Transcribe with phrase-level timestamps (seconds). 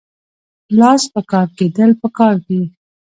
[0.79, 2.61] لاس په کار کیدل پکار دي